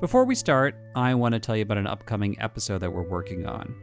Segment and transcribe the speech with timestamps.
[0.00, 3.44] Before we start, I want to tell you about an upcoming episode that we're working
[3.44, 3.74] on.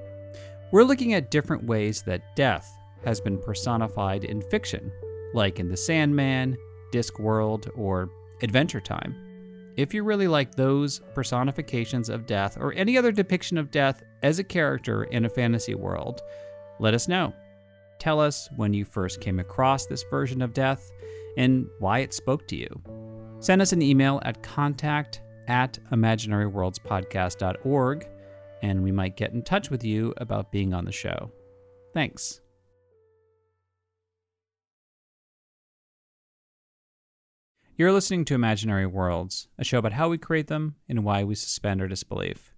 [0.72, 2.68] We're looking at different ways that death
[3.06, 4.92] has been personified in fiction,
[5.36, 6.58] like in The Sandman,
[6.92, 8.10] Discworld, or
[8.42, 9.16] Adventure Time.
[9.78, 14.40] If you really like those personifications of death or any other depiction of death as
[14.40, 16.22] a character in a fantasy world,
[16.80, 17.32] let us know.
[18.00, 20.90] Tell us when you first came across this version of death
[21.38, 22.82] and why it spoke to you.
[23.40, 28.08] Send us an email at contact at imaginaryworldspodcast.org,
[28.62, 31.32] and we might get in touch with you about being on the show.
[31.94, 32.42] Thanks.
[37.76, 41.36] You're listening to Imaginary Worlds, a show about how we create them and why we
[41.36, 42.52] suspend our disbelief.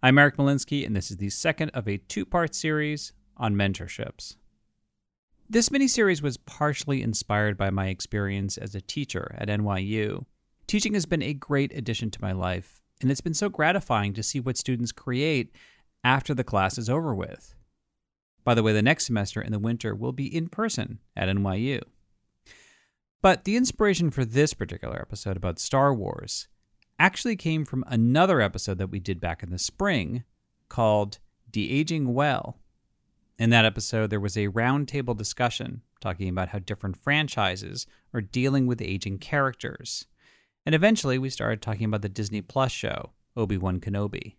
[0.00, 4.36] I'm Eric Molinsky, and this is the second of a two part series on mentorships.
[5.48, 10.24] This miniseries was partially inspired by my experience as a teacher at NYU.
[10.70, 14.22] Teaching has been a great addition to my life, and it's been so gratifying to
[14.22, 15.52] see what students create
[16.04, 17.56] after the class is over with.
[18.44, 21.80] By the way, the next semester in the winter will be in person at NYU.
[23.20, 26.46] But the inspiration for this particular episode about Star Wars
[27.00, 30.22] actually came from another episode that we did back in the spring
[30.68, 31.18] called
[31.50, 32.60] De Aging Well.
[33.40, 38.68] In that episode, there was a roundtable discussion talking about how different franchises are dealing
[38.68, 40.06] with aging characters.
[40.66, 44.36] And eventually, we started talking about the Disney Plus show, Obi Wan Kenobi.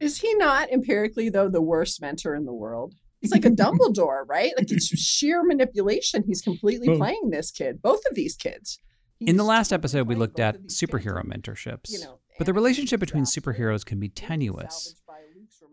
[0.00, 2.94] Is he not empirically, though, the worst mentor in the world?
[3.20, 4.52] He's like a Dumbledore, right?
[4.56, 6.24] Like it's sheer manipulation.
[6.26, 8.78] He's completely playing this kid, both of these kids.
[9.20, 12.06] In the last episode, we looked at superhero mentorships,
[12.38, 14.94] but the relationship between superheroes can be tenuous.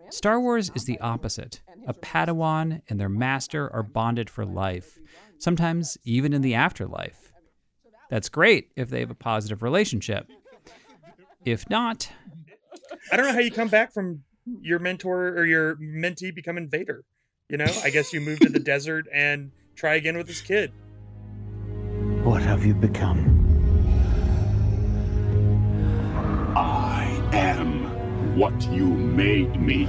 [0.10, 1.62] Star Wars is the opposite.
[1.88, 4.98] A Padawan and their master are bonded for life,
[5.38, 7.25] sometimes even in the afterlife.
[8.10, 10.30] That's great if they have a positive relationship.
[11.44, 12.10] If not,
[13.12, 14.24] I don't know how you come back from
[14.62, 17.04] your mentor or your mentee becoming Vader.
[17.50, 20.72] You know, I guess you move to the desert and try again with this kid.
[22.24, 23.44] What have you become?
[26.56, 29.88] I am what you made me.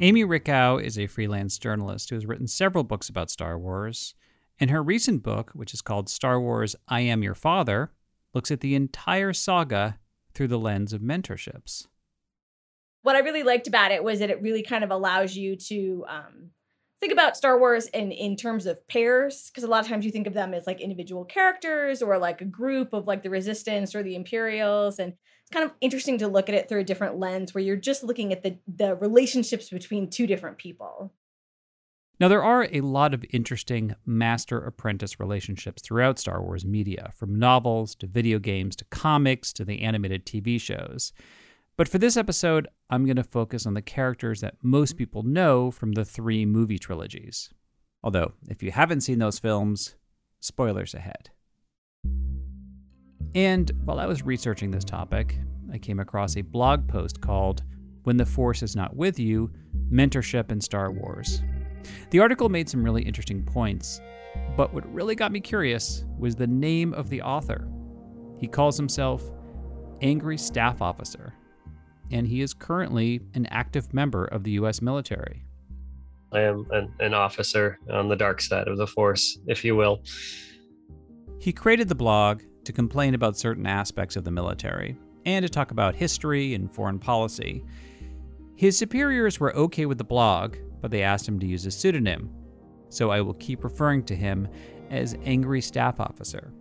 [0.00, 4.14] Amy Richau is a freelance journalist who has written several books about Star Wars.
[4.60, 7.90] And her recent book, which is called Star Wars I Am Your Father,
[8.32, 9.98] looks at the entire saga
[10.32, 11.86] through the lens of mentorships.
[13.02, 16.04] What I really liked about it was that it really kind of allows you to
[16.08, 16.50] um,
[17.00, 20.10] think about Star Wars in, in terms of pairs, because a lot of times you
[20.10, 23.94] think of them as like individual characters or like a group of like the Resistance
[23.94, 24.98] or the Imperials.
[24.98, 27.76] And it's kind of interesting to look at it through a different lens where you're
[27.76, 31.12] just looking at the, the relationships between two different people.
[32.20, 37.34] Now, there are a lot of interesting master apprentice relationships throughout Star Wars media, from
[37.34, 41.12] novels to video games to comics to the animated TV shows.
[41.76, 44.98] But for this episode, I'm going to focus on the characters that most mm-hmm.
[44.98, 47.50] people know from the three movie trilogies.
[48.04, 49.96] Although, if you haven't seen those films,
[50.38, 51.30] spoilers ahead.
[53.34, 55.36] And while I was researching this topic,
[55.72, 57.64] I came across a blog post called
[58.04, 59.50] When the Force is Not With You
[59.90, 61.42] Mentorship in Star Wars.
[62.10, 64.00] The article made some really interesting points,
[64.56, 67.68] but what really got me curious was the name of the author.
[68.38, 69.22] He calls himself
[70.00, 71.34] Angry Staff Officer,
[72.10, 74.82] and he is currently an active member of the U.S.
[74.82, 75.44] military.
[76.32, 80.02] I am an, an officer on the dark side of the Force, if you will.
[81.38, 85.70] He created the blog to complain about certain aspects of the military and to talk
[85.70, 87.64] about history and foreign policy.
[88.56, 92.30] His superiors were okay with the blog, but they asked him to use a pseudonym,
[92.90, 94.46] so I will keep referring to him
[94.90, 96.52] as Angry Staff Officer.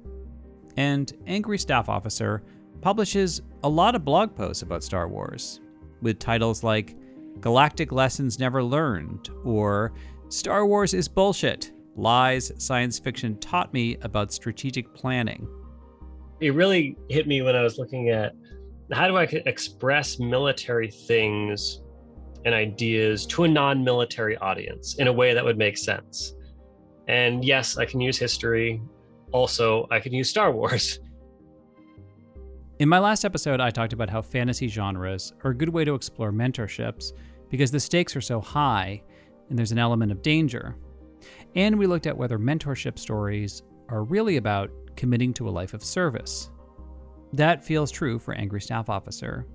[0.78, 2.42] And Angry Staff Officer
[2.80, 5.60] publishes a lot of blog posts about Star Wars,
[6.02, 6.96] with titles like
[7.42, 9.92] Galactic Lessons Never Learned or
[10.30, 15.46] Star Wars is Bullshit Lies Science Fiction Taught Me About Strategic Planning.
[16.40, 18.32] It really hit me when I was looking at
[18.94, 21.82] how do I express military things
[22.46, 26.34] and ideas to a non military audience in a way that would make sense.
[27.08, 28.82] And yes, I can use history.
[29.32, 31.00] Also, I can use Star Wars.
[32.80, 35.94] In my last episode, I talked about how fantasy genres are a good way to
[35.94, 37.14] explore mentorships
[37.50, 39.02] because the stakes are so high
[39.50, 40.76] and there's an element of danger.
[41.56, 45.84] And we looked at whether mentorship stories are really about committing to a life of
[45.84, 46.50] service.
[47.32, 49.46] That feels true for Angry Staff Officer.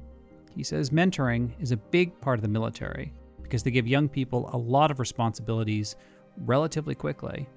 [0.54, 3.12] He says mentoring is a big part of the military
[3.42, 5.96] because they give young people a lot of responsibilities
[6.44, 7.48] relatively quickly.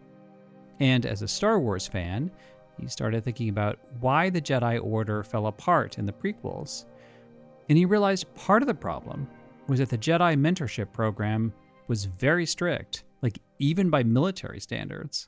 [0.79, 2.31] And as a Star Wars fan,
[2.79, 6.85] he started thinking about why the Jedi Order fell apart in the prequels.
[7.69, 9.27] And he realized part of the problem
[9.67, 11.53] was that the Jedi mentorship program
[11.87, 15.27] was very strict, like even by military standards.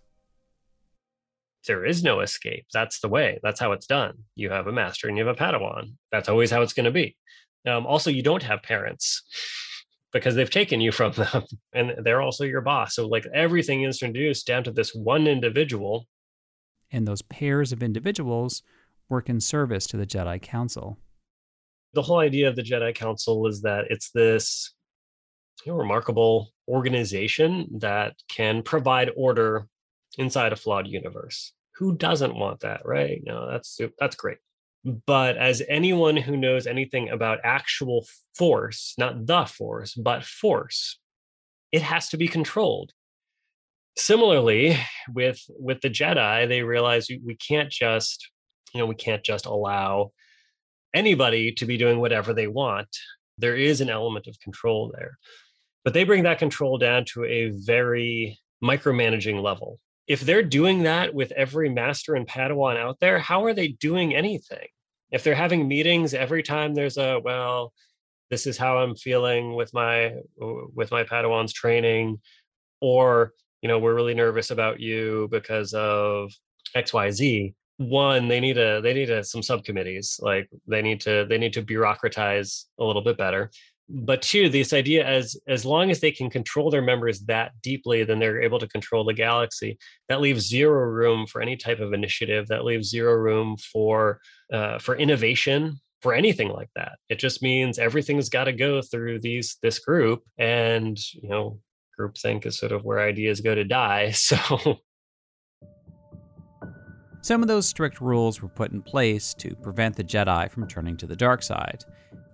[1.68, 2.66] There is no escape.
[2.74, 3.40] That's the way.
[3.44, 4.16] That's how it's done.
[4.36, 5.94] You have a master and you have a Padawan.
[6.12, 7.16] That's always how it's going to be.
[7.66, 9.24] Um, also, you don't have parents
[10.12, 11.44] because they've taken you from them
[11.74, 12.96] and they're also your boss.
[12.96, 16.08] So, like everything is introduced down to this one individual.
[16.92, 18.62] And those pairs of individuals
[19.10, 21.00] work in service to the Jedi Council.
[21.94, 24.74] The whole idea of the Jedi Council is that it's this
[25.66, 29.68] you know, remarkable organization that can provide order
[30.18, 31.54] inside a flawed universe.
[31.76, 33.22] Who doesn't want that, right?
[33.24, 34.38] No, that's that's great.
[34.86, 41.00] But as anyone who knows anything about actual force, not the force, but force,
[41.72, 42.92] it has to be controlled.
[43.96, 44.78] Similarly,
[45.14, 48.30] with with the Jedi, they realize we can't just,
[48.74, 50.12] you know, we can't just allow
[50.94, 52.90] anybody to be doing whatever they want.
[53.38, 55.18] There is an element of control there.
[55.84, 59.80] But they bring that control down to a very micromanaging level.
[60.08, 64.16] If they're doing that with every master and Padawan out there, how are they doing
[64.16, 64.68] anything?
[65.14, 67.72] If they're having meetings every time there's a, well,
[68.30, 72.20] this is how I'm feeling with my with my Padawan's training,
[72.82, 73.32] or
[73.62, 76.32] you know, we're really nervous about you because of
[76.76, 77.54] XYZ.
[77.78, 80.20] One, they need a they need a, some subcommittees.
[80.20, 83.52] Like they need to they need to bureaucratize a little bit better
[83.90, 88.04] but two this idea as as long as they can control their members that deeply
[88.04, 89.78] then they're able to control the galaxy.
[90.10, 92.48] That leaves zero room for any type of initiative.
[92.48, 94.20] That leaves zero room for
[94.52, 96.98] uh, for innovation for anything like that.
[97.10, 101.60] It just means everything's got to go through these this group and you know
[102.00, 104.80] groupthink is sort of where ideas go to die so.
[107.22, 110.98] Some of those strict rules were put in place to prevent the Jedi from turning
[110.98, 111.86] to the dark side,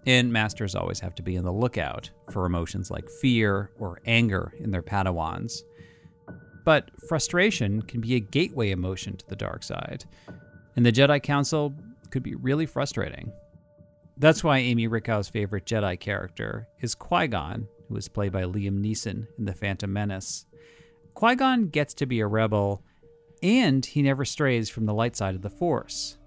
[0.09, 4.51] and masters always have to be on the lookout for emotions like fear or anger
[4.57, 5.61] in their Padawans.
[6.65, 10.06] But frustration can be a gateway emotion to the dark side,
[10.75, 11.75] and the Jedi Council
[12.09, 13.31] could be really frustrating.
[14.17, 18.83] That's why Amy Richau's favorite Jedi character is Qui Gon, who is played by Liam
[18.83, 20.47] Neeson in The Phantom Menace.
[21.13, 22.83] Qui Gon gets to be a rebel,
[23.44, 26.17] and he never strays from the light side of the Force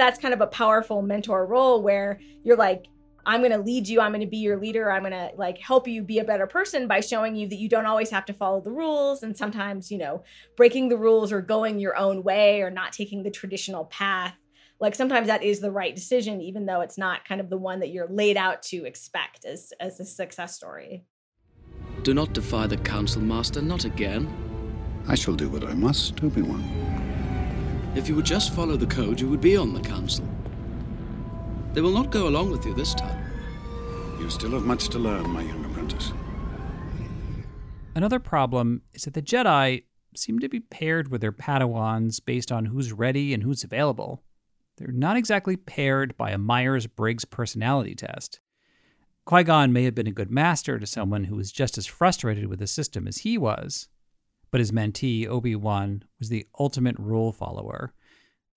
[0.00, 2.86] that's kind of a powerful mentor role where you're like
[3.26, 5.58] i'm going to lead you i'm going to be your leader i'm going to like
[5.58, 8.32] help you be a better person by showing you that you don't always have to
[8.32, 10.22] follow the rules and sometimes you know
[10.56, 14.34] breaking the rules or going your own way or not taking the traditional path.
[14.78, 17.80] Like sometimes that is the right decision even though it's not kind of the one
[17.80, 21.04] that you're laid out to expect as as a success story.
[22.02, 24.28] Do not defy the council master not again.
[25.06, 26.99] I shall do what i must obi-wan
[27.94, 30.24] if you would just follow the code, you would be on the council.
[31.72, 33.24] They will not go along with you this time.
[34.18, 36.12] You still have much to learn, my young apprentice.
[37.94, 42.66] Another problem is that the Jedi seem to be paired with their Padawans based on
[42.66, 44.22] who's ready and who's available.
[44.76, 48.40] They're not exactly paired by a Myers Briggs personality test.
[49.26, 52.46] Qui Gon may have been a good master to someone who was just as frustrated
[52.46, 53.89] with the system as he was,
[54.50, 57.92] but his mentee, Obi Wan, was the ultimate rule follower.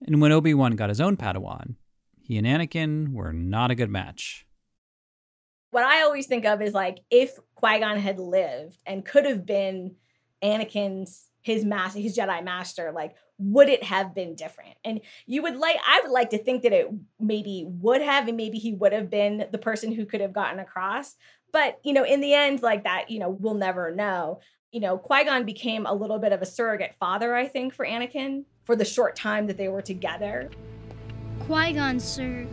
[0.05, 1.75] And when Obi Wan got his own Padawan,
[2.21, 4.45] he and Anakin were not a good match.
[5.71, 9.45] What I always think of is like if Qui Gon had lived and could have
[9.45, 9.95] been
[10.43, 14.75] Anakin's his master, his Jedi master, like would it have been different?
[14.85, 16.87] And you would like, I would like to think that it
[17.19, 20.59] maybe would have, and maybe he would have been the person who could have gotten
[20.59, 21.15] across.
[21.51, 24.39] But you know, in the end, like that, you know, we'll never know
[24.73, 27.85] you know, Qui Gon became a little bit of a surrogate father, I think, for
[27.85, 30.49] Anakin for the short time that they were together.
[31.41, 32.47] Qui Gon, sir,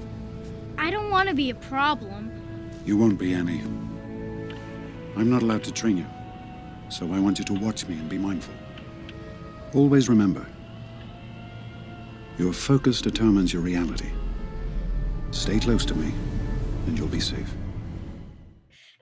[0.76, 2.30] I don't want to be a problem.
[2.84, 3.62] You won't be, Annie.
[5.16, 6.06] I'm not allowed to train you,
[6.90, 8.54] so I want you to watch me and be mindful.
[9.74, 10.46] Always remember
[12.38, 14.10] your focus determines your reality.
[15.30, 16.12] Stay close to me,
[16.86, 17.50] and you'll be safe.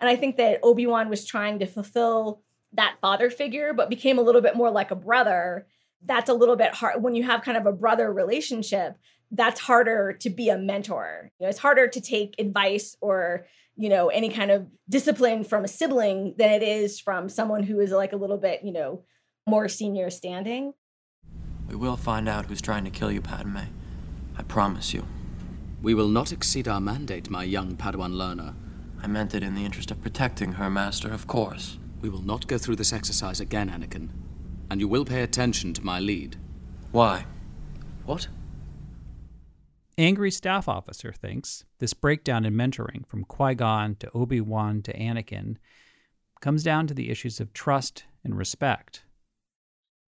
[0.00, 4.18] And I think that Obi Wan was trying to fulfill that father figure, but became
[4.18, 5.66] a little bit more like a brother.
[6.04, 8.96] That's a little bit hard when you have kind of a brother relationship.
[9.30, 11.30] That's harder to be a mentor.
[11.38, 13.46] You know, it's harder to take advice or
[13.76, 17.80] you know any kind of discipline from a sibling than it is from someone who
[17.80, 19.04] is like a little bit you know
[19.46, 20.72] more senior standing.
[21.68, 23.58] We will find out who's trying to kill you, Padme.
[24.37, 25.06] I promise you.
[25.82, 28.54] We will not exceed our mandate, my young Padawan learner.
[29.02, 31.78] I meant it in the interest of protecting her, Master, of course.
[32.00, 34.10] We will not go through this exercise again, Anakin.
[34.70, 36.36] And you will pay attention to my lead.
[36.92, 37.26] Why?
[38.04, 38.28] What?
[39.96, 44.92] Angry staff officer thinks this breakdown in mentoring from Qui Gon to Obi Wan to
[44.96, 45.56] Anakin
[46.40, 49.02] comes down to the issues of trust and respect.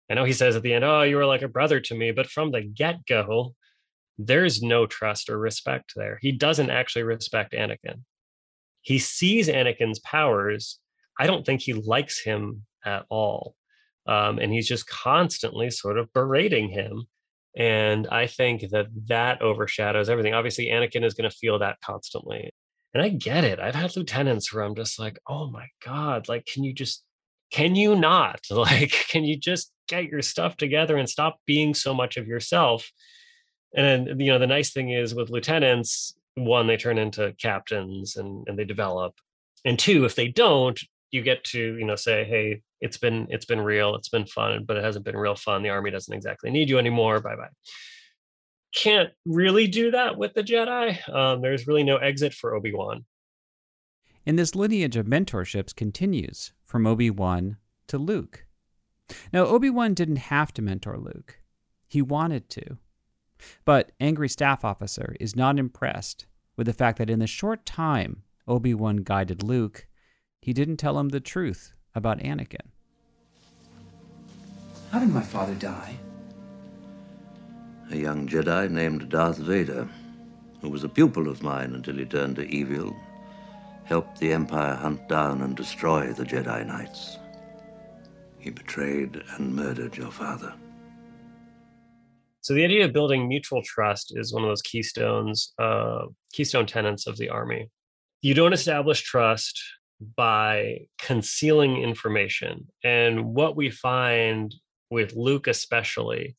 [0.09, 2.13] I know he says at the end, Oh, you were like a brother to me,
[2.13, 3.55] but from the get go,
[4.19, 6.19] there's no trust or respect there.
[6.21, 8.03] He doesn't actually respect Anakin.
[8.83, 10.79] He sees Anakin's powers.
[11.19, 13.55] I don't think he likes him at all.
[14.07, 17.05] Um, and he's just constantly sort of berating him.
[17.57, 20.35] And I think that that overshadows everything.
[20.35, 22.51] Obviously, Anakin is going to feel that constantly.
[22.95, 23.61] And I get it.
[23.61, 27.05] I've had lieutenants where I'm just like, oh my God, like, can you just,
[27.51, 28.41] can you not?
[28.51, 32.91] Like, can you just get your stuff together and stop being so much of yourself?
[33.75, 38.17] And then, you know, the nice thing is with lieutenants, one, they turn into captains
[38.17, 39.15] and, and they develop.
[39.65, 40.79] And two, if they don't,
[41.13, 44.65] you get to, you know, say, hey, it's been it's been real, it's been fun,
[44.65, 45.63] but it hasn't been real fun.
[45.63, 47.21] The army doesn't exactly need you anymore.
[47.21, 47.49] Bye bye.
[48.75, 51.09] Can't really do that with the Jedi.
[51.09, 53.05] Um, there's really no exit for Obi Wan.
[54.25, 58.47] And this lineage of mentorships continues from Obi Wan to Luke.
[59.33, 61.41] Now, Obi Wan didn't have to mentor Luke,
[61.87, 62.79] he wanted to.
[63.65, 66.27] But Angry Staff Officer is not impressed
[66.57, 69.87] with the fact that in the short time Obi Wan guided Luke,
[70.43, 72.67] he didn't tell him the truth about Anakin.
[74.91, 75.97] How did my father die?
[77.91, 79.89] A young Jedi named Darth Vader,
[80.61, 82.95] who was a pupil of mine until he turned to evil,
[83.85, 87.19] helped the Empire hunt down and destroy the Jedi Knights.
[88.39, 90.53] He betrayed and murdered your father.
[92.41, 97.07] So the idea of building mutual trust is one of those keystones, uh, keystone tenets
[97.07, 97.71] of the army.
[98.21, 99.63] You don't establish trust
[100.17, 102.69] by concealing information.
[102.83, 104.55] And what we find
[104.91, 106.37] with Luke, especially,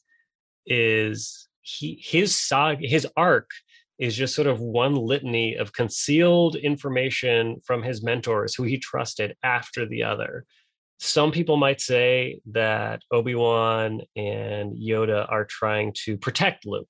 [0.66, 3.50] is he his saga, his arc
[4.00, 9.36] is just sort of one litany of concealed information from his mentors who he trusted
[9.44, 10.46] after the other
[11.04, 16.88] some people might say that Obi-Wan and Yoda are trying to protect Luke.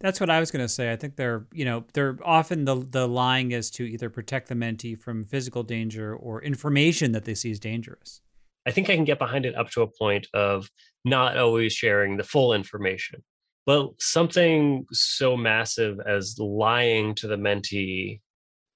[0.00, 0.92] That's what I was going to say.
[0.92, 4.54] I think they're, you know, they're often the the lying is to either protect the
[4.54, 8.20] mentee from physical danger or information that they see as dangerous.
[8.66, 10.68] I think I can get behind it up to a point of
[11.04, 13.22] not always sharing the full information.
[13.64, 18.20] But something so massive as lying to the mentee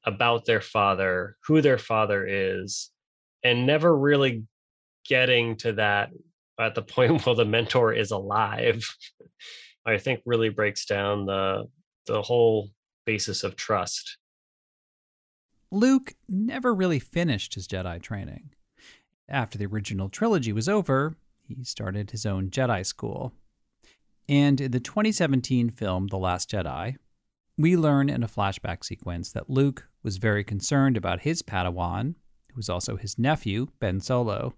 [0.05, 2.91] about their father, who their father is,
[3.43, 4.45] and never really
[5.07, 6.11] getting to that
[6.61, 8.85] at the point where the mentor is alive,
[9.87, 11.69] I think really breaks down the
[12.07, 12.71] the whole
[13.05, 14.19] basis of trust.
[15.71, 18.51] Luke never really finished his Jedi training.
[19.29, 23.33] After the original trilogy was over, he started his own Jedi school.
[24.29, 26.97] And in the 2017 film The Last Jedi,
[27.57, 32.15] we learn in a flashback sequence that Luke was very concerned about his Padawan,
[32.51, 34.55] who was also his nephew, Ben Solo,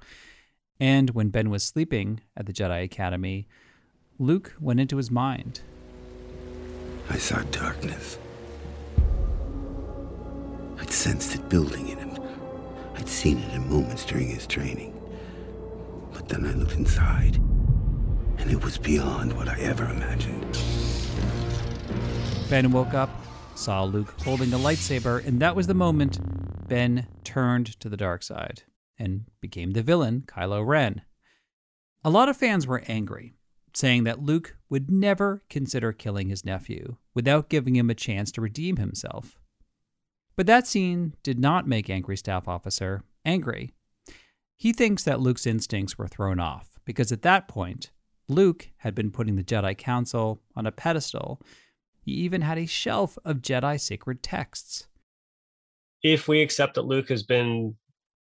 [0.80, 3.46] and when Ben was sleeping at the Jedi Academy,
[4.20, 5.60] Luke went into his mind.
[7.10, 8.16] I saw darkness.
[10.78, 12.22] I'd sensed it building in him.
[12.94, 14.92] I'd seen it in moments during his training.
[16.12, 17.36] But then I looked inside,
[18.38, 20.58] and it was beyond what I ever imagined.
[22.48, 23.10] Ben woke up,
[23.56, 26.20] saw Luke holding a lightsaber, and that was the moment
[26.68, 28.62] Ben turned to the dark side
[28.96, 31.02] and became the villain, Kylo Ren.
[32.04, 33.34] A lot of fans were angry,
[33.74, 38.40] saying that Luke would never consider killing his nephew without giving him a chance to
[38.40, 39.38] redeem himself.
[40.36, 43.72] But that scene did not make Angry Staff Officer angry.
[44.56, 47.90] He thinks that Luke's instincts were thrown off because at that point,
[48.28, 51.40] Luke had been putting the Jedi Council on a pedestal.
[52.00, 54.86] He even had a shelf of Jedi sacred texts.
[56.02, 57.76] If we accept that Luke has been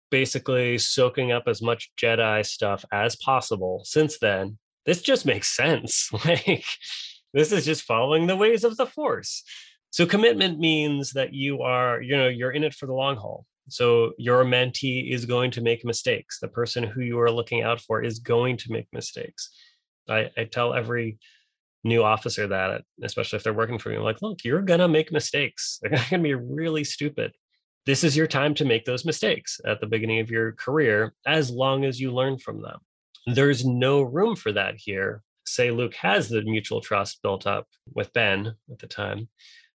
[0.09, 6.09] basically soaking up as much Jedi stuff as possible since then, this just makes sense.
[6.25, 6.65] like,
[7.33, 9.43] this is just following the ways of the Force.
[9.91, 13.45] So, commitment means that you are, you know, you're in it for the long haul.
[13.69, 16.39] So, your mentee is going to make mistakes.
[16.39, 19.49] The person who you are looking out for is going to make mistakes.
[20.07, 21.19] I, I tell every
[21.83, 24.87] new officer that, especially if they're working for me, I'm like, look, you're going to
[24.87, 25.79] make mistakes.
[25.81, 27.33] They're going to be really stupid
[27.89, 31.49] this is your time to make those mistakes at the beginning of your career as
[31.49, 32.77] long as you learn from them.
[33.33, 35.23] There's no room for that here.
[35.45, 39.29] Say Luke has the mutual trust built up with Ben at the time,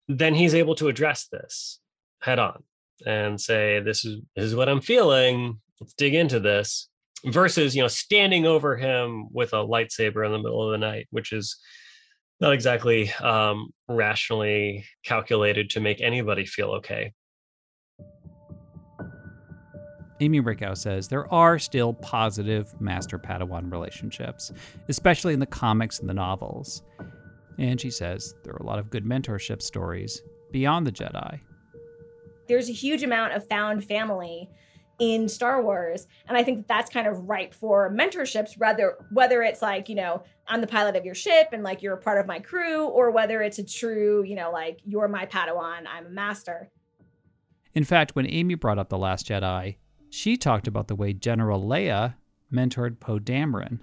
[0.09, 1.81] then he's able to address this
[2.21, 2.63] head on
[3.07, 5.61] and say, This is this is what I'm feeling.
[5.81, 6.89] Let's dig into this.
[7.27, 11.07] Versus, you know, standing over him with a lightsaber in the middle of the night,
[11.11, 11.57] which is
[12.39, 17.13] not exactly um, rationally calculated to make anybody feel okay.
[20.21, 24.53] Amy Richau says there are still positive master Padawan relationships,
[24.89, 26.83] especially in the comics and the novels.
[27.59, 31.41] And she says there are a lot of good mentorship stories beyond the Jedi.
[32.47, 34.49] There's a huge amount of found family
[35.01, 38.51] in Star Wars, and I think that that's kind of ripe for mentorships.
[38.59, 41.95] Rather, whether it's like you know I'm the pilot of your ship and like you're
[41.95, 45.27] a part of my crew, or whether it's a true you know like you're my
[45.27, 46.71] Padawan, I'm a master.
[47.75, 49.77] In fact, when Amy brought up the Last Jedi,
[50.15, 52.15] she talked about the way General Leia
[52.53, 53.81] mentored Poe Dameron.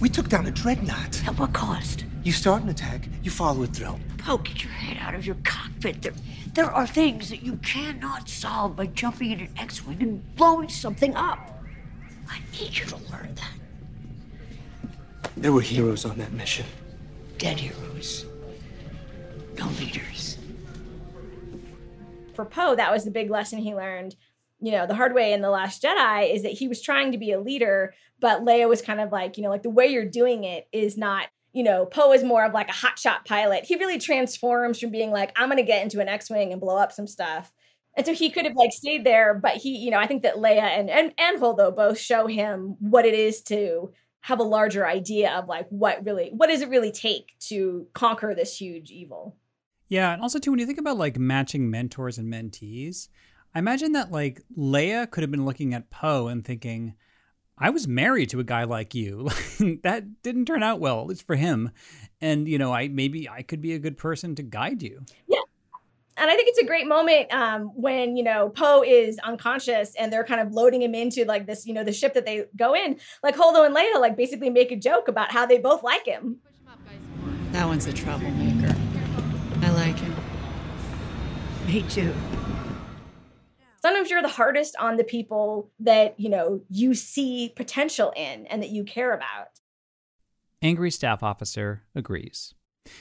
[0.00, 1.26] We took down a dreadnought.
[1.26, 2.04] At what cost?
[2.22, 3.98] You start an attack, you follow it through.
[4.18, 6.02] Poe, get your head out of your cockpit.
[6.02, 6.12] There,
[6.54, 11.16] there are things that you cannot solve by jumping in an X-wing and blowing something
[11.16, 11.60] up.
[12.28, 14.90] I need you to learn that.
[15.36, 16.66] There were heroes on that mission.
[17.36, 18.26] Dead heroes.
[19.58, 20.38] No leaders.
[22.34, 24.14] For Poe, that was the big lesson he learned
[24.60, 27.18] you know, the hard way in The Last Jedi is that he was trying to
[27.18, 30.04] be a leader, but Leia was kind of like, you know, like the way you're
[30.04, 33.64] doing it is not, you know, Poe is more of like a hotshot pilot.
[33.64, 36.60] He really transforms from being like, I'm going to get into an X Wing and
[36.60, 37.52] blow up some stuff.
[37.96, 40.36] And so he could have like stayed there, but he, you know, I think that
[40.36, 44.86] Leia and, and, and Holdo both show him what it is to have a larger
[44.86, 49.36] idea of like what really, what does it really take to conquer this huge evil?
[49.88, 50.12] Yeah.
[50.12, 53.08] And also, too, when you think about like matching mentors and mentees,
[53.54, 56.94] I imagine that like Leia could have been looking at Poe and thinking,
[57.58, 59.28] I was married to a guy like you.
[59.82, 61.70] that didn't turn out well, at least for him.
[62.20, 65.04] And you know, I maybe I could be a good person to guide you.
[65.26, 65.40] Yeah.
[66.16, 70.12] And I think it's a great moment um, when you know Poe is unconscious and
[70.12, 72.74] they're kind of loading him into like this, you know, the ship that they go
[72.74, 72.98] in.
[73.22, 76.38] Like Holdo and Leia, like basically make a joke about how they both like him.
[77.52, 78.76] That one's a troublemaker.
[79.62, 80.14] I like him.
[81.66, 82.14] Me too
[83.82, 88.62] sometimes you're the hardest on the people that, you know, you see potential in and
[88.62, 89.48] that you care about.
[90.62, 92.54] Angry staff officer agrees.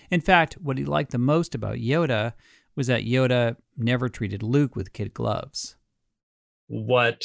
[0.10, 2.34] In fact, what he liked the most about Yoda
[2.76, 5.76] was that Yoda never treated Luke with kid gloves.
[6.68, 7.24] What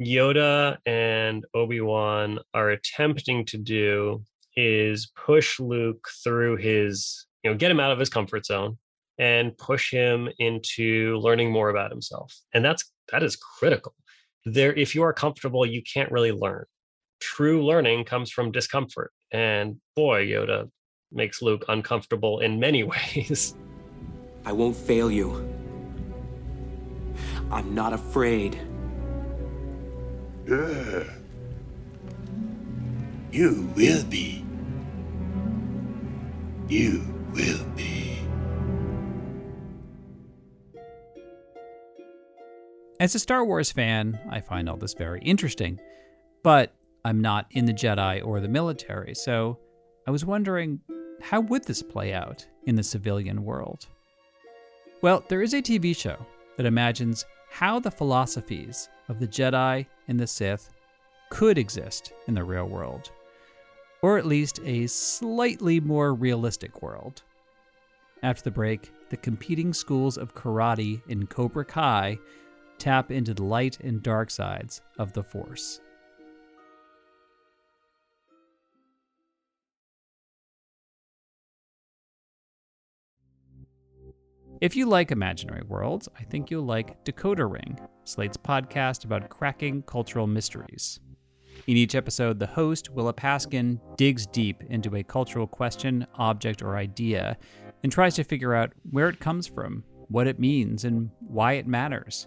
[0.00, 4.22] Yoda and Obi-Wan are attempting to do
[4.56, 8.78] is push Luke through his, you know, get him out of his comfort zone
[9.18, 12.34] and push him into learning more about himself.
[12.54, 13.94] And that's that is critical.
[14.44, 16.64] There if you are comfortable, you can't really learn.
[17.20, 19.12] True learning comes from discomfort.
[19.32, 20.70] And boy, Yoda
[21.12, 23.54] makes Luke uncomfortable in many ways.
[24.44, 25.48] I won't fail you.
[27.50, 28.60] I'm not afraid.
[30.46, 31.04] Yeah.
[33.30, 34.44] you will be.
[36.68, 37.02] You
[37.32, 37.87] will be.
[43.00, 45.78] As a Star Wars fan, I find all this very interesting,
[46.42, 49.56] but I'm not in the Jedi or the military, so
[50.08, 50.80] I was wondering
[51.22, 53.86] how would this play out in the civilian world?
[55.00, 60.18] Well, there is a TV show that imagines how the philosophies of the Jedi and
[60.18, 60.70] the Sith
[61.30, 63.12] could exist in the real world,
[64.02, 67.22] or at least a slightly more realistic world.
[68.24, 72.18] After the break, the competing schools of karate in Cobra Kai
[72.78, 75.80] tap into the light and dark sides of the Force.
[84.60, 89.82] If you like imaginary worlds, I think you'll like Decoder Ring, Slate's podcast about cracking
[89.82, 90.98] cultural mysteries.
[91.68, 96.76] In each episode, the host, Willa Paskin, digs deep into a cultural question, object, or
[96.76, 97.36] idea
[97.82, 101.66] and tries to figure out where it comes from, what it means, and why it
[101.66, 102.26] matters.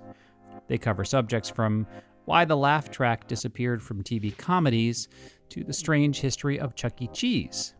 [0.71, 1.85] They cover subjects from
[2.23, 5.09] why the laugh track disappeared from TV comedies
[5.49, 7.07] to the strange history of Chuck E.
[7.07, 7.73] Cheese.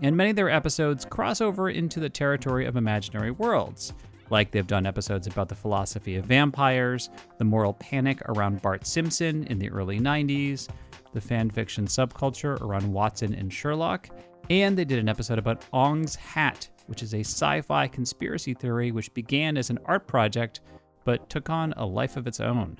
[0.00, 3.94] And many of their episodes cross over into the territory of imaginary worlds,
[4.30, 9.42] like they've done episodes about the philosophy of vampires, the moral panic around Bart Simpson
[9.48, 10.68] in the early 90s,
[11.12, 14.08] the fan fiction subculture around Watson and Sherlock,
[14.50, 18.92] and they did an episode about Ong's Hat, which is a sci fi conspiracy theory
[18.92, 20.60] which began as an art project
[21.04, 22.78] but took on a life of its own.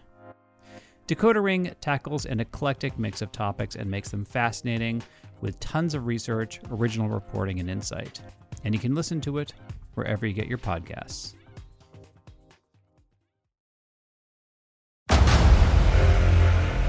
[1.07, 5.03] Decoder Ring tackles an eclectic mix of topics and makes them fascinating
[5.41, 8.21] with tons of research, original reporting, and insight.
[8.65, 9.53] And you can listen to it
[9.95, 11.35] wherever you get your podcasts.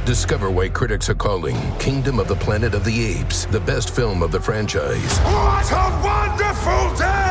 [0.06, 4.22] Discover why critics are calling Kingdom of the Planet of the Apes the best film
[4.22, 5.20] of the franchise.
[5.20, 7.31] What a wonderful day!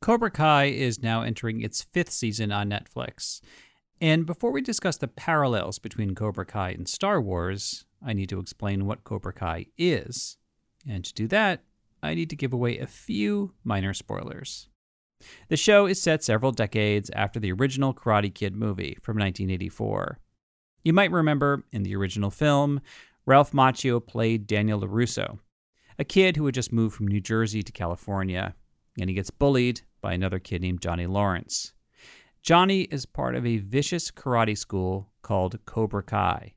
[0.00, 3.40] Cobra Kai is now entering its fifth season on Netflix.
[4.00, 8.38] And before we discuss the parallels between Cobra Kai and Star Wars, I need to
[8.38, 10.36] explain what Cobra Kai is.
[10.88, 11.64] And to do that,
[12.00, 14.68] I need to give away a few minor spoilers.
[15.48, 20.20] The show is set several decades after the original Karate Kid movie from 1984.
[20.84, 22.80] You might remember in the original film,
[23.26, 25.40] Ralph Macchio played Daniel LaRusso,
[25.98, 28.54] a kid who had just moved from New Jersey to California,
[29.00, 31.72] and he gets bullied by another kid named Johnny Lawrence.
[32.42, 36.54] Johnny is part of a vicious karate school called Cobra Kai.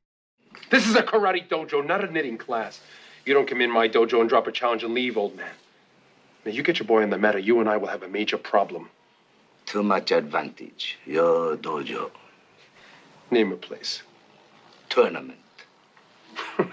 [0.69, 2.82] This is a karate dojo, not a knitting class.
[3.25, 5.51] You don't come in my dojo and drop a challenge and leave, old man.
[6.45, 8.38] Now, you get your boy in the matter, you and I will have a major
[8.38, 8.89] problem.
[9.65, 10.97] Too much advantage.
[11.06, 12.12] Your dojo.
[13.30, 14.01] Name a place.
[14.89, 15.38] Tournament.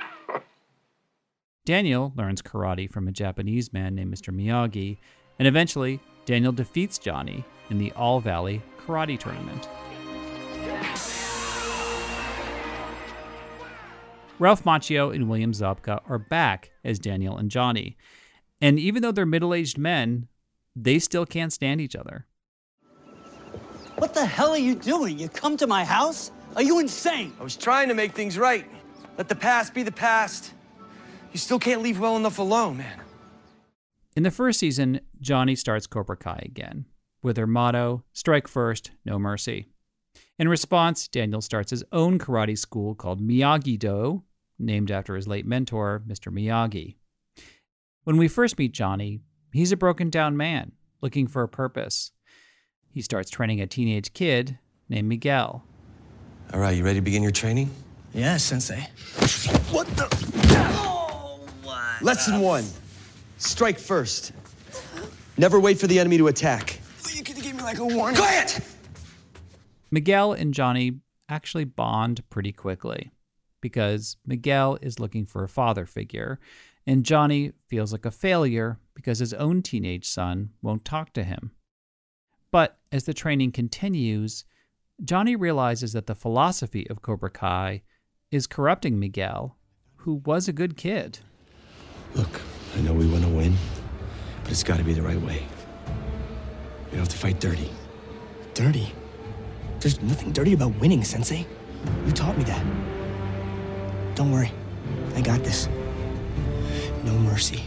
[1.66, 4.34] Daniel learns karate from a Japanese man named Mr.
[4.34, 4.96] Miyagi,
[5.38, 9.68] and eventually, Daniel defeats Johnny in the All Valley Karate Tournament.
[14.38, 17.96] Ralph Macchio and William Zabka are back as Daniel and Johnny.
[18.60, 20.28] And even though they're middle aged men,
[20.76, 22.26] they still can't stand each other.
[23.96, 25.18] What the hell are you doing?
[25.18, 26.30] You come to my house?
[26.54, 27.32] Are you insane?
[27.40, 28.64] I was trying to make things right.
[29.16, 30.54] Let the past be the past.
[31.32, 33.00] You still can't leave well enough alone, man.
[34.18, 36.86] In the first season, Johnny starts Cobra Kai again,
[37.22, 39.68] with their motto Strike First, No Mercy.
[40.40, 44.24] In response, Daniel starts his own karate school called Miyagi Do,
[44.58, 46.32] named after his late mentor, Mr.
[46.32, 46.96] Miyagi.
[48.02, 49.20] When we first meet Johnny,
[49.52, 52.10] he's a broken down man looking for a purpose.
[52.90, 55.62] He starts training a teenage kid named Miguel.
[56.52, 57.70] All right, you ready to begin your training?
[58.12, 58.80] Yeah, Sensei.
[59.70, 60.08] What the?
[60.80, 61.46] Oh
[62.02, 62.64] Lesson one
[63.38, 64.32] strike first.
[65.36, 66.80] Never wait for the enemy to attack.
[67.14, 68.16] You could give me like a warning.
[68.16, 68.60] Quiet!
[69.90, 73.10] Miguel and Johnny actually bond pretty quickly
[73.60, 76.38] because Miguel is looking for a father figure,
[76.86, 81.52] and Johnny feels like a failure because his own teenage son won't talk to him.
[82.50, 84.44] But as the training continues,
[85.04, 87.82] Johnny realizes that the philosophy of Cobra Kai
[88.30, 89.56] is corrupting Miguel,
[89.96, 91.20] who was a good kid.
[92.14, 92.40] Look,
[92.78, 93.56] I know we want to win,
[94.44, 95.44] but it's got to be the right way.
[96.84, 97.68] We don't have to fight dirty.
[98.54, 98.94] Dirty?
[99.80, 101.44] There's nothing dirty about winning, Sensei.
[102.06, 102.64] You taught me that.
[104.14, 104.52] Don't worry.
[105.16, 105.68] I got this.
[107.02, 107.64] No mercy.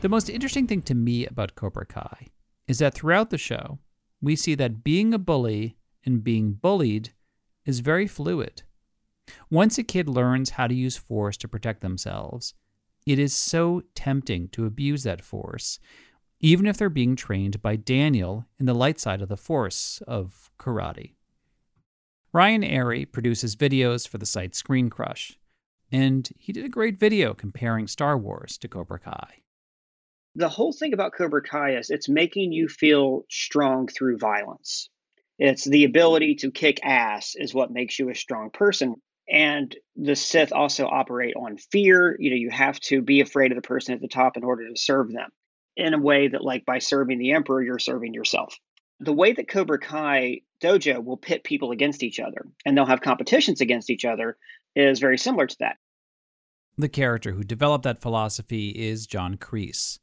[0.00, 2.26] The most interesting thing to me about Cobra Kai
[2.66, 3.78] is that throughout the show,
[4.20, 7.12] we see that being a bully and being bullied
[7.64, 8.62] is very fluid.
[9.48, 12.52] Once a kid learns how to use force to protect themselves,
[13.06, 15.78] it is so tempting to abuse that force,
[16.40, 20.50] even if they're being trained by Daniel in the light side of the force of
[20.58, 21.14] karate.
[22.32, 25.38] Ryan Arey produces videos for the site Screen Crush,
[25.92, 29.42] and he did a great video comparing Star Wars to Cobra Kai.
[30.34, 34.88] The whole thing about Cobra Kai is it's making you feel strong through violence.
[35.38, 38.96] It's the ability to kick ass is what makes you a strong person.
[39.28, 42.16] And the Sith also operate on fear.
[42.18, 44.68] You know, you have to be afraid of the person at the top in order
[44.68, 45.30] to serve them
[45.76, 48.54] in a way that, like, by serving the Emperor, you're serving yourself.
[49.00, 53.00] The way that Cobra Kai Dojo will pit people against each other and they'll have
[53.00, 54.36] competitions against each other
[54.76, 55.76] is very similar to that.
[56.76, 59.98] The character who developed that philosophy is John Kreese.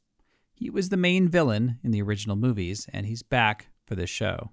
[0.54, 4.50] He was the main villain in the original movies, and he's back for this show.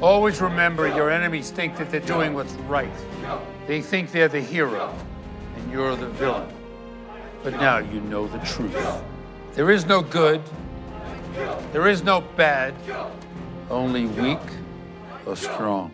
[0.00, 2.90] Always remember your enemies think that they're doing what's right.
[3.66, 4.94] They think they're the hero,
[5.56, 6.48] and you're the villain.
[7.42, 9.02] But now you know the truth.
[9.54, 10.42] There is no good,
[11.72, 12.74] there is no bad,
[13.70, 14.38] only weak
[15.26, 15.92] or strong.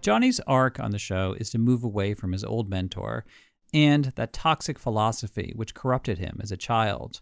[0.00, 3.24] Johnny's arc on the show is to move away from his old mentor
[3.72, 7.20] and that toxic philosophy which corrupted him as a child.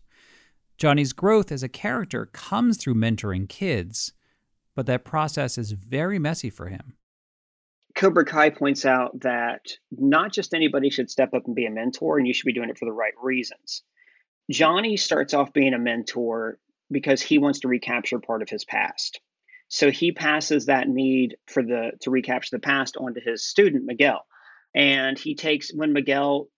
[0.79, 4.13] Johnny's growth as a character comes through mentoring kids,
[4.75, 6.95] but that process is very messy for him.
[7.97, 12.17] Cobra Kai points out that not just anybody should step up and be a mentor,
[12.17, 13.83] and you should be doing it for the right reasons.
[14.51, 16.59] Johnny starts off being a mentor
[16.93, 19.21] because he wants to recapture part of his past.
[19.67, 24.25] So he passes that need for the to recapture the past onto his student Miguel.
[24.75, 26.49] And he takes when Miguel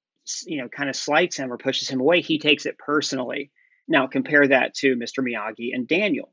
[0.44, 3.50] you know kind of slights him or pushes him away, he takes it personally.
[3.90, 5.22] Now compare that to Mr.
[5.22, 6.33] Miyagi and Daniel.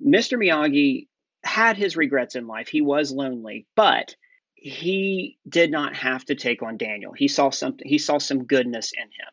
[0.00, 0.38] Mr.
[0.38, 1.08] Miyagi
[1.42, 2.68] had his regrets in life.
[2.68, 4.14] He was lonely, but
[4.54, 7.12] he did not have to take on Daniel.
[7.12, 9.32] He saw something he saw some goodness in him.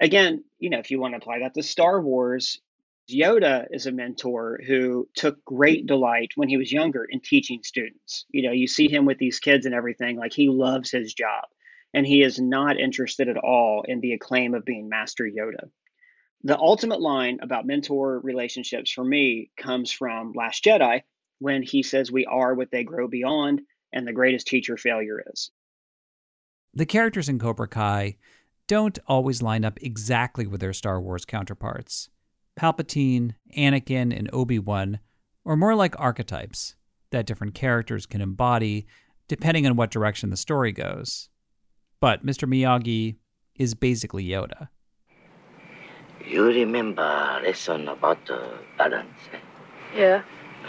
[0.00, 2.60] Again, you know, if you want to apply that to Star Wars,
[3.10, 8.26] Yoda is a mentor who took great delight when he was younger in teaching students.
[8.30, 11.44] You know, you see him with these kids and everything, like he loves his job
[11.94, 15.70] and he is not interested at all in the acclaim of being Master Yoda.
[16.46, 21.02] The ultimate line about mentor relationships for me comes from Last Jedi
[21.40, 25.50] when he says, We are what they grow beyond, and the greatest teacher failure is.
[26.72, 28.16] The characters in Cobra Kai
[28.68, 32.10] don't always line up exactly with their Star Wars counterparts.
[32.56, 35.00] Palpatine, Anakin, and Obi Wan
[35.44, 36.76] are more like archetypes
[37.10, 38.86] that different characters can embody
[39.26, 41.28] depending on what direction the story goes.
[41.98, 42.48] But Mr.
[42.48, 43.16] Miyagi
[43.56, 44.68] is basically Yoda.
[46.26, 49.20] You remember lesson about uh, balance?
[49.32, 49.38] Eh?
[49.96, 50.22] Yeah.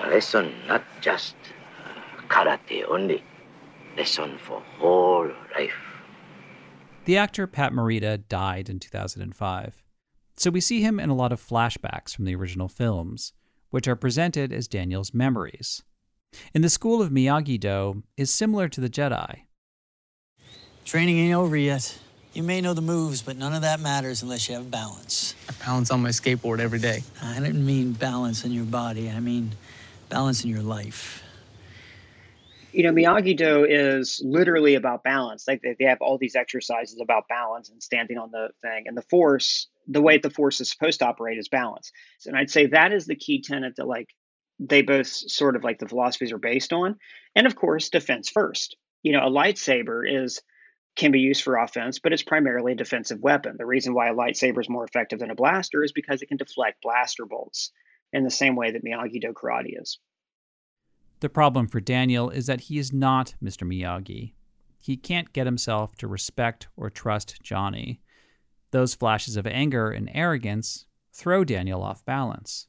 [0.04, 1.36] A lesson not just
[1.84, 3.24] uh, karate only,
[3.98, 5.74] lesson for whole life.
[7.06, 9.84] The actor Pat Morita died in 2005.
[10.36, 13.34] So we see him in a lot of flashbacks from the original films,
[13.72, 15.82] which are presented as Daniel's memories.
[16.54, 19.40] In the school of Miyagi Do is similar to the Jedi.
[20.86, 21.98] Training ain't over yet.
[22.34, 25.34] You may know the moves, but none of that matters unless you have balance.
[25.50, 27.04] I balance on my skateboard every day.
[27.22, 29.10] I didn't mean balance in your body.
[29.10, 29.52] I mean
[30.10, 31.24] balance in your life.
[32.72, 35.48] You know, Miyagi Do is literally about balance.
[35.48, 38.84] Like they have all these exercises about balance and standing on the thing.
[38.88, 41.92] And the force the way the force is supposed to operate is balance.
[42.26, 44.10] And I'd say that is the key tenet that like
[44.60, 46.98] they both sort of like the philosophies are based on.
[47.36, 48.76] And of course, defense first.
[49.04, 50.42] You know, a lightsaber is
[50.98, 53.56] can be used for offense, but it's primarily a defensive weapon.
[53.58, 56.38] The reason why a lightsaber is more effective than a blaster is because it can
[56.38, 57.72] deflect blaster bolts
[58.12, 60.00] in the same way that Miyagi Do karate is.
[61.20, 63.68] The problem for Daniel is that he is not Mr.
[63.68, 64.34] Miyagi.
[64.80, 68.02] He can't get himself to respect or trust Johnny.
[68.72, 72.68] Those flashes of anger and arrogance throw Daniel off balance.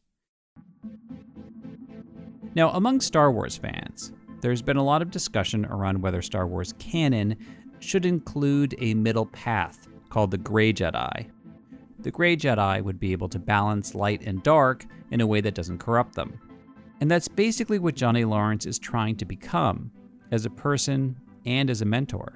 [2.54, 6.72] Now, among Star Wars fans, there's been a lot of discussion around whether Star Wars
[6.78, 7.36] canon
[7.80, 11.30] should include a middle path called the Grey Jedi.
[12.00, 15.54] The Grey Jedi would be able to balance light and dark in a way that
[15.54, 16.40] doesn't corrupt them.
[17.00, 19.90] And that's basically what Johnny Lawrence is trying to become
[20.30, 22.34] as a person and as a mentor.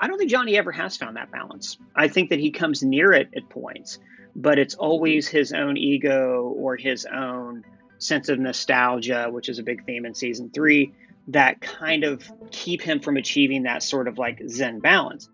[0.00, 1.78] I don't think Johnny ever has found that balance.
[1.94, 4.00] I think that he comes near it at points,
[4.34, 7.64] but it's always his own ego or his own
[7.98, 10.92] sense of nostalgia, which is a big theme in season three,
[11.28, 15.28] that kind of keep him from achieving that sort of like Zen balance.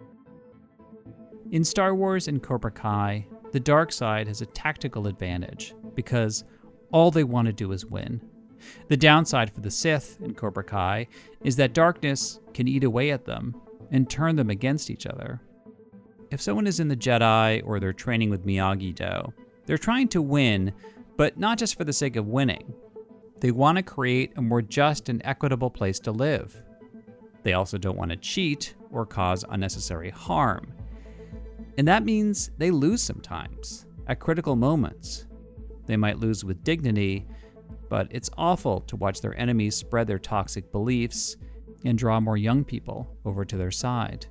[1.51, 6.45] In Star Wars and Cobra Kai, the dark side has a tactical advantage because
[6.93, 8.21] all they want to do is win.
[8.89, 11.07] The downside for the Sith in Cobra Kai
[11.43, 13.55] is that darkness can eat away at them
[13.91, 15.41] and turn them against each other.
[16.31, 19.33] if someone is in the Jedi or they're training with Miyagi Do,
[19.67, 20.73] they're trying to win,
[21.17, 22.75] but not just for the sake of winning.
[23.41, 26.63] They want to create a more just and equitable place to live.
[27.45, 30.73] They also don't want to cheat or cause unnecessary harm.
[31.77, 35.27] And that means they lose sometimes, at critical moments.
[35.87, 37.27] They might lose with dignity,
[37.89, 41.37] but it's awful to watch their enemies spread their toxic beliefs
[41.85, 44.27] and draw more young people over to their side.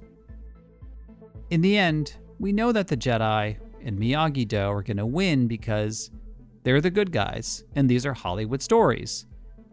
[1.50, 5.48] In the end, we know that the Jedi and Miyagi Do are going to win
[5.48, 6.12] because
[6.68, 9.26] they're the good guys, and these are Hollywood stories.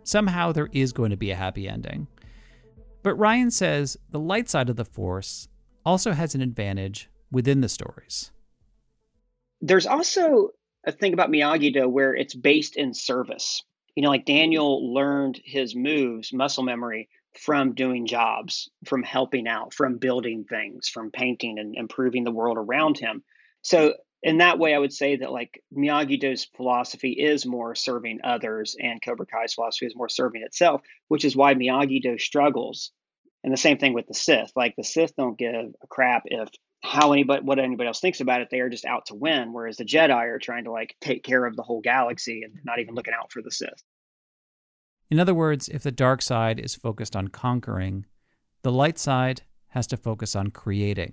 [0.05, 2.07] Somehow there is going to be a happy ending.
[3.03, 5.49] But Ryan says the light side of the Force
[5.85, 8.31] also has an advantage within the stories.
[9.61, 10.51] There's also
[10.87, 13.65] a thing about Miyagi Do where it's based in service.
[13.97, 19.75] You know, like Daniel learned his moves, muscle memory, from doing jobs, from helping out,
[19.75, 23.25] from building things, from painting and improving the world around him.
[23.63, 28.21] So, in that way, I would say that like Miyagi Do's philosophy is more serving
[28.25, 32.91] others, and Cobra Kai's philosophy is more serving itself, which is why Miyagi Do struggles.
[33.45, 34.51] And the same thing with the Sith.
[34.57, 36.49] Like the Sith don't give a crap if
[36.83, 38.49] how anybody what anybody else thinks about it.
[38.51, 41.45] They are just out to win, whereas the Jedi are trying to like take care
[41.45, 43.85] of the whole galaxy and not even looking out for the Sith.
[45.11, 48.07] In other words, if the dark side is focused on conquering,
[48.63, 51.13] the light side has to focus on creating.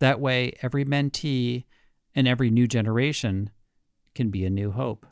[0.00, 1.64] That way, every mentee
[2.18, 3.48] and every new generation
[4.16, 5.06] can be a new hope.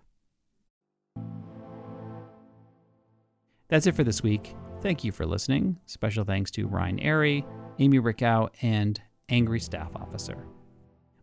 [3.68, 4.56] That's it for this week.
[4.82, 5.78] Thank you for listening.
[5.86, 7.46] Special thanks to Ryan Arey,
[7.78, 10.48] Amy Richau, and Angry Staff Officer.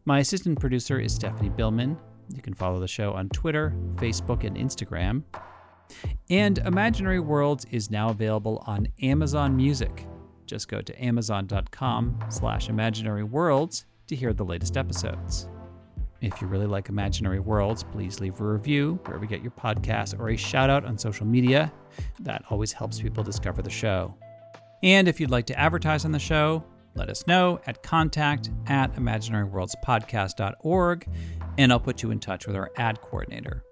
[0.05, 1.97] My assistant producer is Stephanie Billman.
[2.33, 5.23] You can follow the show on Twitter, Facebook, and Instagram.
[6.29, 10.07] And Imaginary Worlds is now available on Amazon Music.
[10.45, 15.49] Just go to amazon.com slash imaginary worlds to hear the latest episodes.
[16.23, 20.17] If you really like Imaginary Worlds, please leave a review wherever you get your podcast
[20.17, 21.69] or a shout out on social media.
[22.21, 24.15] That always helps people discover the show.
[24.81, 26.63] And if you'd like to advertise on the show,
[26.95, 31.07] let us know at contact at imaginaryworldspodcast.org,
[31.57, 33.65] and I'll put you in touch with our ad coordinator.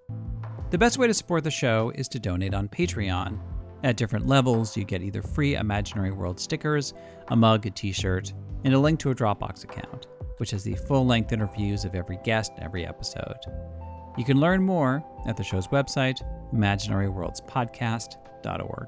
[0.71, 3.39] The best way to support the show is to donate on Patreon.
[3.83, 6.93] At different levels, you get either free Imaginary World stickers,
[7.29, 8.33] a mug, a t shirt,
[8.65, 10.07] and a link to a Dropbox account,
[10.41, 13.37] which has the full length interviews of every guest and every episode.
[14.17, 16.19] You can learn more at the show's website,
[16.51, 18.87] imaginaryworldspodcast.org.